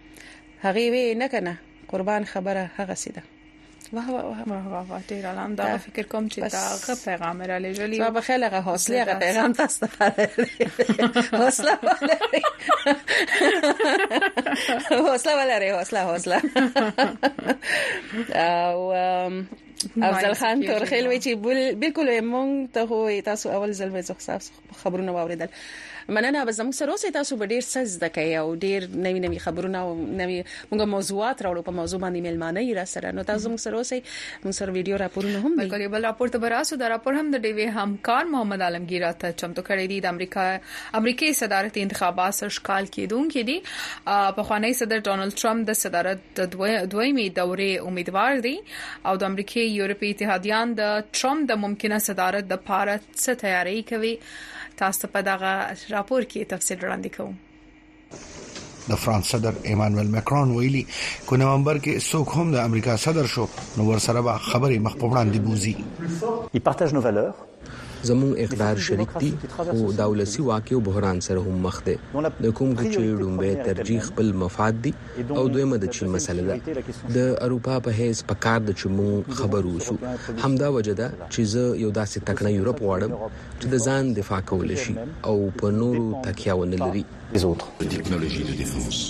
هغه 0.62 0.90
وی 0.94 1.14
نه 1.14 1.26
کنه 1.28 1.56
قربان 1.88 2.24
خبره 2.24 2.70
هغه 2.78 2.94
سیده 2.94 3.22
واه 3.92 4.10
واه 4.10 4.42
واه 4.48 4.86
واه 4.90 5.00
ډیر 5.08 5.24
الان 5.26 5.54
دا 5.56 5.76
فکر 5.78 6.02
کوم 6.06 6.28
چې 6.28 6.38
دا 6.52 6.76
غ 6.86 7.04
پیغام 7.04 7.42
را 7.42 7.58
لېږلی 7.58 7.98
زه 8.04 8.10
به 8.10 8.20
خیلی 8.20 8.48
غ 8.48 8.54
حوصله 8.54 9.04
غ 9.04 9.18
پیغام 9.18 9.52
تاسو 9.52 9.86
ته 9.86 10.30
حوصله 11.32 11.78
ولري 11.82 12.42
حوصله 14.92 15.34
ولري 15.36 15.70
حوصله 15.72 16.00
حوصله 16.00 16.40
او 18.42 18.92
افضل 20.02 20.34
خان 20.34 20.66
تورخیل 20.66 21.06
وی 21.06 21.20
چې 21.22 21.28
بالکل 21.28 22.20
مونږ 22.20 22.74
ته 22.74 22.80
هو 22.80 23.20
تاسو 23.30 23.48
اول 23.52 23.72
ځل 23.74 23.90
مې 23.92 24.04
څه 24.04 24.82
خبرونه 24.84 25.12
واوریدل 25.12 25.46
مننه 26.08 26.44
به 26.44 26.52
زموږ 26.52 26.74
سره 26.78 26.90
اوسې 26.92 27.10
تاسو 27.16 27.36
به 27.42 27.46
ډیر 27.52 27.62
څه 27.66 27.82
زده 27.94 28.08
کوي 28.16 28.34
او 28.40 28.46
ډیر 28.64 28.86
نوی 29.06 29.20
نوی 29.24 29.38
خبرونه 29.44 29.78
او 29.86 29.92
نوی 30.06 30.38
موږ 30.72 30.82
موضوعات 30.94 31.42
راوړو 31.42 31.62
په 31.68 31.72
موضوع 31.78 32.00
باندې 32.00 32.26
ملمانه 32.28 32.62
یې 32.62 32.74
را 32.80 32.84
سره 32.94 33.12
نو 33.18 33.22
تاسو 33.30 33.52
موږ 33.52 33.60
سره 33.66 33.76
اوسې 33.82 34.44
موږ 34.44 34.54
سره 34.58 34.72
ویډیو 34.76 34.96
راپورونه 35.04 35.40
هم 35.44 35.56
بالکل 35.62 35.86
بل 35.96 36.04
راپور 36.08 36.32
ته 36.36 36.44
براسو 36.44 36.76
دا 36.82 36.88
راپور 36.94 37.18
هم 37.20 37.26
د 37.34 37.44
ډیوی 37.48 37.66
همکار 37.78 38.24
محمد 38.34 38.62
عالمگیر 38.68 39.06
ته 39.24 39.32
چمتو 39.42 39.62
کړی 39.68 39.88
دی 39.94 40.00
د 40.06 40.10
امریکا 40.16 40.46
امریکای 41.02 41.32
صدارت 41.42 41.78
انتخابات 41.84 42.38
سره 42.40 42.54
ښکال 42.58 42.90
کیدونکې 42.96 43.48
دي 43.50 44.18
په 44.40 44.48
خوانی 44.50 44.72
صدر 44.82 44.98
ډونلډ 44.98 45.42
ټرمپ 45.44 45.70
د 45.70 45.80
صدارت 45.82 46.24
د 46.40 46.52
دویمې 46.56 47.36
دورې 47.38 47.86
امیدوار 47.92 48.42
دي 48.48 48.56
او 49.10 49.14
د 49.24 49.30
امریکای 49.32 49.70
یورپی 49.80 50.10
اتحادیان 50.16 50.74
د 50.82 50.98
ټرمپ 51.20 51.48
د 51.52 51.62
ممکنه 51.66 52.02
صدارت 52.10 52.50
د 52.54 52.64
پاره 52.72 52.98
څه 53.04 53.40
تیاری 53.44 53.78
کوي 53.92 54.14
تاسو 54.80 55.08
په 55.12 55.20
دغه 55.30 55.52
راپور 55.94 56.22
کې 56.30 56.48
تفصیل 56.52 56.78
وړاندې 56.82 57.10
کوم 57.16 57.34
د 58.90 58.96
فرانس 59.04 59.26
صدر 59.32 59.54
ایمانوئل 59.72 60.08
ماکرون 60.16 60.48
ویلي 60.56 60.82
کو 61.26 61.32
نومبر 61.42 61.76
کې 61.84 62.04
څوک 62.10 62.28
هم 62.38 62.46
د 62.56 62.64
امریکا 62.68 62.94
صدر 63.04 63.26
شو 63.34 63.46
نو 63.76 63.82
ورسره 63.90 64.18
به 64.26 64.34
خبرې 64.50 64.78
مخ 64.88 64.94
په 65.00 65.06
وړاندې 65.10 65.38
بوزي 65.46 65.74
زموږ 68.10 68.32
اقدار 68.44 68.76
شریک 68.86 69.10
دي 69.22 69.32
او 69.72 69.92
دا 69.98 70.04
ولسی 70.10 70.42
واقع 70.42 70.76
بحران 70.86 71.20
سره 71.26 71.40
هم 71.40 71.58
مخ 71.66 71.76
دي 71.88 71.94
د 72.42 72.46
کوم 72.58 72.70
چې 72.92 73.00
ډومبه 73.18 73.50
ترجیح 73.66 74.00
خپل 74.08 74.28
مفاد 74.42 74.74
دي 74.86 74.92
او 75.40 75.44
دویمه 75.48 75.76
د 75.84 75.92
چین 75.96 76.08
مسله 76.14 76.42
ده 76.48 76.56
د 77.16 77.30
اروپا 77.46 77.76
په 77.88 77.98
هیڅ 78.00 78.18
پکار 78.32 78.60
د 78.68 78.78
چمو 78.82 79.08
خبر 79.40 79.62
وسو 79.74 79.94
همدا 80.44 80.68
وجدا 80.78 81.08
چې 81.32 81.40
زه 81.52 81.64
یو 81.84 81.90
داسې 81.98 82.18
تکړه 82.28 82.48
یورپ 82.58 82.78
غواړم 82.84 83.12
چې 83.60 83.66
د 83.76 83.84
ځان 83.86 84.04
دفاع 84.20 84.40
کول 84.52 84.70
شي 84.86 84.94
او 85.28 85.36
په 85.62 85.66
نورو 85.82 86.06
تکیه 86.26 86.54
ونه 86.58 86.76
لري 86.84 87.04
les 87.34 87.44
autres. 87.50 87.66
Technologie 87.94 88.44
de 88.50 88.54
défense. 88.62 89.00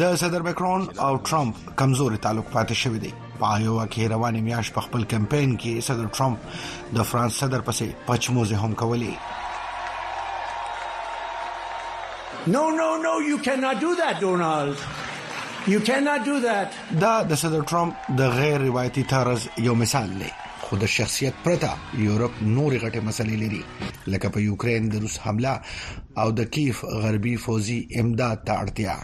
د 0.00 0.02
صدر 0.16 0.42
مکرون 0.42 0.88
او 1.04 1.16
ټرمپ 1.28 1.54
کمزوري 1.82 2.16
تعلق 2.24 2.46
پاتې 2.54 2.74
شوی 2.80 2.98
دی 3.04 3.12
په 3.42 3.46
ایوا 3.54 3.86
کې 3.86 4.08
روانې 4.10 4.40
میاش 4.48 4.66
په 4.78 4.84
خپل 4.86 5.04
کمپاین 5.12 5.52
کې 5.60 5.80
صدر 5.88 6.06
ټرمپ 6.18 6.42
د 6.98 7.06
فرانس 7.12 7.36
صدر 7.44 7.60
پسې 7.68 7.86
پچموزه 8.08 8.56
هم 8.64 8.74
کولې 8.82 9.14
نو 12.56 12.64
نو 12.80 12.90
نو 13.04 13.14
یو 13.28 13.38
کانټ 13.46 13.76
ډو 13.80 13.94
دټ 14.02 14.16
ډونالد 14.26 14.76
یو 15.68 15.80
کانټ 15.86 16.24
ډو 16.26 16.36
دټ 16.44 16.68
دا 17.06 17.14
د 17.30 17.32
صدر 17.44 17.62
ټرمپ 17.72 17.92
د 18.20 18.22
غیر 18.40 18.58
روایتي 18.64 19.02
طرز 19.14 19.40
یو 19.68 19.74
مثال 19.84 20.10
دی 20.24 20.30
خو 20.68 20.76
د 20.84 20.88
شخصیت 20.98 21.36
پرته 21.44 21.68
یورپ 22.06 22.32
نورې 22.54 22.78
غټې 22.82 23.00
مسلې 23.08 23.36
لري 23.42 23.60
لکه 24.12 24.26
په 24.34 24.38
یوکرين 24.48 24.82
د 24.92 25.00
روس 25.04 25.14
حمله 25.24 25.54
او 26.20 26.28
د 26.38 26.50
کیف 26.56 26.82
غربي 27.04 27.32
فوزي 27.44 27.78
امداد 28.02 28.36
ته 28.50 28.56
اړتیا 28.62 28.94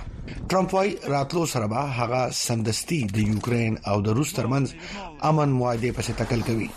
ټرمپ 0.51 0.71
وايي 0.77 0.91
راتلو 1.15 1.43
سره 1.55 1.67
به 1.75 1.83
هغه 2.01 2.21
سندستي 2.47 3.01
د 3.15 3.33
یوکرين 3.33 3.75
او 3.91 3.97
د 4.07 4.19
روس 4.21 4.31
ترمنځ 4.39 4.67
امن 5.31 5.49
معاهده 5.61 5.91
پسې 5.97 6.13
تکل 6.21 6.41
کوي 6.51 6.69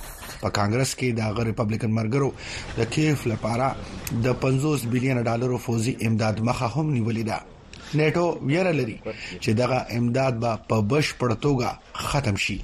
په 0.45 0.54
کانګرس 0.58 0.91
کې 1.00 1.10
د 1.19 1.38
غیر 1.38 1.47
ریپبلیکن 1.52 1.91
مرګرو 2.00 2.30
د 2.80 2.89
کیف 2.95 3.28
لپاره 3.34 3.67
د 4.26 4.39
50 4.47 4.88
بلین 4.97 5.23
ډالرو 5.32 5.58
فوزي 5.67 5.95
امداد 6.10 6.39
مخه 6.50 6.67
هم 6.76 6.88
نیولې 6.95 7.23
ده 7.30 8.02
نیټو 8.02 8.26
ویره 8.50 8.73
لري 8.82 8.97
چې 9.43 9.50
دغه 9.62 9.80
امداد 10.02 10.34
به 10.43 10.67
په 10.73 10.82
بش 10.93 11.08
پړتوګه 11.19 11.71
ختم 12.08 12.36
شي 12.47 12.60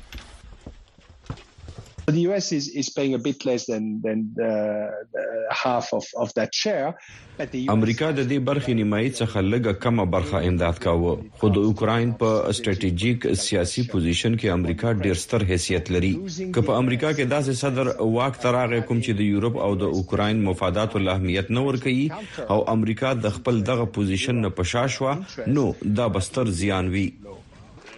But 2.05 2.15
the 2.15 2.21
US 2.33 2.51
is, 2.51 2.67
is 2.69 2.89
paying 2.89 3.13
a 3.13 3.19
bit 3.19 3.45
less 3.45 3.65
than, 3.65 4.01
than 4.03 4.31
the, 4.35 4.89
the 5.13 5.23
half 5.51 5.93
of, 5.93 6.05
of 6.17 6.33
that 6.35 6.53
share. 6.61 6.95
امریکا 7.69 8.07
د 8.17 8.27
دې 8.29 8.37
برخې 8.47 8.73
نیمایي 8.79 9.07
څخه 9.19 9.41
لږه 9.51 9.73
کمه 9.85 10.03
برخه 10.15 10.41
امداد 10.49 10.79
کاوه 10.83 11.13
خو 11.41 11.49
د 11.53 11.63
اوکرين 11.69 12.11
په 12.23 12.41
استراتیژیک 12.51 13.25
سیاسي 13.45 13.85
پوزیشن 13.93 14.35
کې 14.35 14.59
امریکا 14.59 14.91
ډېر 15.05 15.21
ستر 15.21 15.45
حیثیت 15.51 15.89
لري 15.95 16.11
که 16.17 16.65
په 16.67 16.83
امریکا 16.83 17.11
کې 17.19 17.31
داسې 17.35 17.61
صدر 17.61 17.91
واک 18.17 18.37
تراغه 18.43 18.79
کوم 18.91 19.01
چې 19.07 19.17
د 19.21 19.29
یورپ 19.29 19.57
او 19.69 19.71
د 19.85 19.95
اوکرين 20.01 20.43
مفادات 20.49 20.95
له 20.99 21.15
اهمیت 21.15 21.51
نه 21.59 21.63
ورکړي 21.69 22.51
او 22.57 22.59
امریکا 22.75 23.13
د 23.25 23.33
خپل 23.39 23.63
دغه 23.71 23.89
پوزیشن 23.97 24.43
نه 24.45 24.53
پشاشوا 24.61 25.15
نو 25.55 25.65
دا 26.01 26.07
بستر 26.19 26.53
زیان 26.61 26.93
وی 26.97 27.07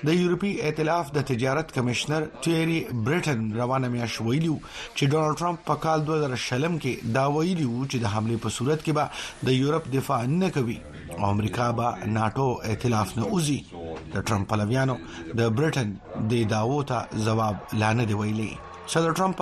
د 0.05 0.09
یورپی 0.21 0.49
ائتلاف 0.67 1.11
د 1.17 1.23
تجارت 1.31 1.71
کمشنر 1.77 2.25
ټيري 2.45 2.79
برټن 3.07 3.43
روانه 3.59 3.89
میاش 3.93 4.15
ویلو 4.21 4.55
چې 4.97 5.11
ډونالد 5.11 5.37
ټرمپ 5.41 5.61
په 5.69 5.75
کال 5.85 6.03
2000 6.09 6.35
کې 6.47 7.13
دا 7.17 7.25
ویلو 7.37 7.69
چې 7.91 7.97
د 8.03 8.13
حمله 8.15 8.39
په 8.45 8.53
صورت 8.57 8.83
کې 8.85 8.91
به 8.97 9.49
د 9.49 9.57
یورپ 9.59 9.87
دفاع 9.97 10.19
نه 10.41 10.49
کوي 10.57 10.77
او 11.19 11.29
امریکا 11.35 11.67
به 11.79 12.11
ناتو 12.17 12.47
ائتلاف 12.71 13.15
نه 13.19 13.29
اوزي 13.37 13.59
د 13.75 14.17
ټرمپ 14.17 14.49
پلویانو 14.53 14.97
د 15.41 15.55
برټن 15.59 15.95
د 16.33 16.41
داوو 16.55 16.81
ته 16.91 17.23
جواب 17.29 17.79
لانه 17.83 18.03
دی 18.11 18.19
ویلي 18.23 18.49
صدر 18.95 19.13
ټرمپ 19.21 19.39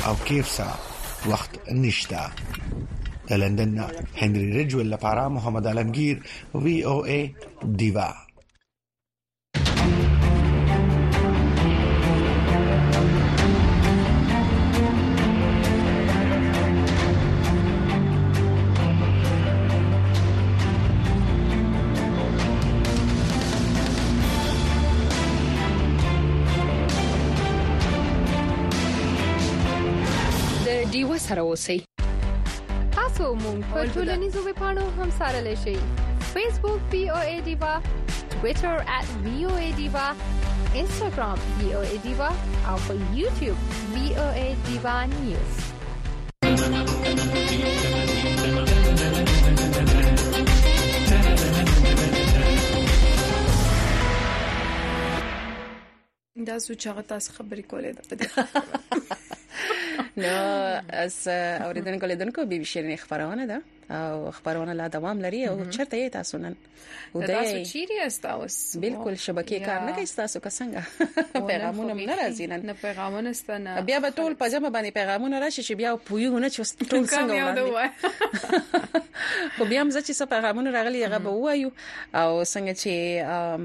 او 0.08 0.14
کیف 0.26 0.48
سا 0.50 0.68
وخت 1.30 1.52
نشته 1.76 2.20
د 3.30 3.32
لندن 3.42 3.74
هنري 4.22 4.46
رجول 4.60 4.88
لپاره 4.94 5.28
محمد 5.40 5.68
عالمگیر 5.74 6.18
وی 6.64 6.80
او 6.94 6.98
ای 7.16 7.22
دیوا 7.84 8.10
ډیوه 30.94 31.18
سره 31.28 31.42
اوسئ 31.50 31.74
تاسو 32.96 33.26
مونږ 33.44 33.60
په 33.74 33.80
ټولنیزو 33.96 34.40
ویبپاڼو 34.48 34.86
هم 34.98 35.10
سره 35.20 35.40
لشي 35.48 35.74
فیسبوک 36.34 36.80
پی 36.94 37.02
او 37.16 37.20
ای 37.32 37.36
ډیوا 37.48 37.74
ټوئیټر 38.34 38.76
@voadiva 39.28 40.08
انستګرام 40.80 41.38
voadiva 41.62 42.30
او 42.74 42.78
په 42.88 42.94
یوټیوب 43.20 43.60
voadiva 43.98 44.96
نیوز 45.18 45.52
دا 56.50 56.58
سو 56.66 56.74
چې 56.82 56.86
هغه 56.92 57.04
تاسو 57.14 57.30
خبرې 57.38 57.64
کولې 57.72 57.92
ده 57.96 58.02
نو 60.24 60.34
اس 61.04 61.18
اوریدونکو 61.66 62.06
لیدونکو 62.12 62.40
به 62.50 62.58
شیرین 62.72 62.98
خبرونه 63.04 63.44
ده 63.52 63.58
او 63.92 64.32
خبرونه 64.32 64.74
لا 64.74 64.88
دوام 64.88 65.22
لري 65.22 65.48
او 65.50 65.66
چیرته 65.70 65.98
یې 66.00 66.10
تاسو 66.14 66.38
نن 66.38 66.56
ودې 67.14 67.28
تاسو 67.28 67.64
چیرې 67.70 68.10
تاسو 68.22 68.80
بالکل 68.80 69.16
شبکې 69.16 69.62
کار 69.70 69.80
نه 69.88 69.92
کوي 69.96 70.06
تاسو 70.20 70.38
که 70.40 70.50
څنګه 70.50 70.80
پیغامونه 71.52 71.94
نه 71.94 72.16
راځي 72.20 72.42
نن 72.52 72.66
نه 72.70 72.74
پیغامونه 72.82 73.30
ستنه 73.40 73.72
بیا 73.88 73.98
به 74.06 74.10
ټول 74.10 74.32
پجامه 74.42 74.70
باندې 74.76 74.90
پیغامونه 74.98 75.36
راشي 75.46 75.62
چې 75.64 75.72
بیا 75.80 75.90
پویونه 76.10 76.48
چې 76.58 76.62
ټول 76.92 77.04
څنګه 77.14 77.40
خو 79.58 79.66
بیا 79.66 79.82
هم 79.82 79.90
ځکه 79.90 80.14
چې 80.14 80.26
پیغامونه 80.36 80.68
راغلي 80.78 81.00
هغه 81.06 81.20
به 81.26 81.30
وایو 81.30 81.72
او 82.16 82.44
څنګه 82.44 82.74
چې 82.84 82.94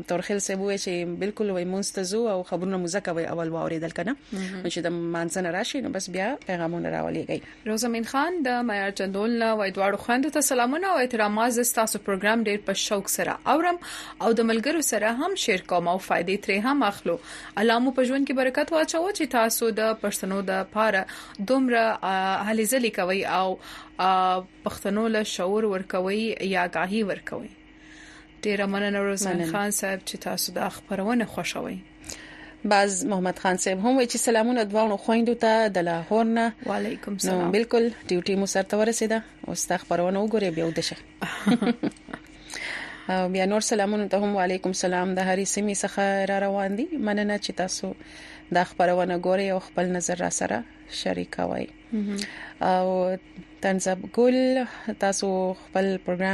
تورخل 0.08 0.38
سه 0.46 0.52
بوې 0.62 0.76
چې 0.86 0.92
بالکل 1.26 1.50
وای 1.58 1.64
مونستزو 1.74 2.22
او 2.36 2.42
خبرونه 2.54 2.76
مزه 2.86 3.00
کوي 3.10 3.24
اول 3.34 3.48
واوریدل 3.58 3.90
کنه 4.00 4.16
چې 4.64 4.78
د 4.88 4.96
مانسن 5.18 5.46
راشي 5.60 5.80
نو 5.88 5.92
بس 6.00 6.10
بیا 6.18 6.32
پیغامونه 6.48 6.88
راولېږي 6.98 7.66
روزمن 7.74 8.04
خان 8.14 8.32
د 8.50 8.66
مایر 8.72 8.90
چندول 9.02 9.30
لا 9.44 9.52
وای 9.62 9.70
دواړو 9.78 9.98
خاند 10.14 10.28
ته 10.30 10.40
سلامونه 10.40 10.86
او 10.92 10.98
احترامات 10.98 11.50
زستاسو 11.50 11.98
پروګرام 12.06 12.44
ډیر 12.46 12.60
په 12.66 12.72
شوق 12.80 13.08
سره 13.14 13.32
اورم 13.52 13.78
او 14.26 14.28
د 14.40 14.46
ملګرو 14.50 14.82
سره 14.90 15.08
هم 15.22 15.34
شیر 15.44 15.62
کوم 15.70 15.88
او 15.92 15.94
فائدې 16.02 16.42
ترې 16.46 16.58
هم 16.66 16.84
اخلو 16.88 17.16
علامو 17.62 17.92
په 17.96 18.04
ژوند 18.10 18.28
کې 18.28 18.38
برکت 18.40 18.70
واچو 18.74 19.00
چې 19.18 19.32
تاسو 19.32 19.70
د 19.80 19.96
پښتنو 20.04 20.38
د 20.50 20.60
پاره 20.76 21.02
دومره 21.52 22.12
هلي 22.48 22.66
ځلې 22.72 22.90
کوي 22.98 23.24
او 23.38 24.44
پښتنو 24.68 25.06
له 25.16 25.24
شعور 25.32 25.66
ورکوي 25.74 26.20
یا 26.52 26.68
غاهي 26.78 27.00
ورکوي 27.10 27.50
ډیر 28.46 28.62
مننه 28.76 29.02
روزان 29.10 29.44
خان 29.50 29.76
صاحب 29.80 30.06
چې 30.06 30.24
تاسو 30.28 30.56
د 30.60 30.70
خبرونه 30.78 31.28
خوښوي 31.34 31.76
باز 32.64 33.06
محمد 33.06 33.38
خان 33.38 33.56
صاحب 33.56 33.78
هم 33.78 33.96
وایي 33.96 34.08
چې 34.08 34.16
سلامونه 34.16 34.62
دواړو 34.68 34.96
خويندو 35.06 35.34
ته 35.44 35.68
د 35.78 35.84
لاهور 35.88 36.24
نه 36.28 36.44
وعليكم 36.68 37.18
السلام 37.20 37.44
نو 37.44 37.50
بالکل 37.56 37.88
ډیوټي 38.08 38.36
مو 38.42 38.46
سره 38.52 38.78
ورسیده 38.80 39.22
او 39.48 39.54
ستا 39.62 39.76
خبرونه 39.82 40.22
وګوري 40.26 40.50
بیا 40.58 40.68
ودشه 40.68 40.96
او 43.14 43.28
بیا 43.36 43.46
نور 43.52 43.66
سلامونه 43.68 44.08
ته 44.14 44.24
هم 44.24 44.36
وعليكم 44.40 44.76
السلام 44.78 45.12
د 45.18 45.28
هرې 45.30 45.52
سیمې 45.56 45.76
څخه 45.84 46.30
را 46.32 46.38
روان 46.46 46.76
دي 46.80 46.88
مننه 46.94 47.38
چې 47.42 47.60
تاسو 47.60 47.92
دا 48.58 48.64
خبرونه 48.72 49.18
ګوري 49.28 49.50
او 49.56 49.60
خپل 49.68 49.92
نظر 49.98 50.22
را 50.24 50.30
سره 50.40 50.62
شریکوي 51.02 51.66
او 52.70 52.90
تنزب 53.66 54.08
ګل 54.20 54.62
تاسو 55.06 55.34
خپل 55.64 55.96
پروګرام 56.10 56.32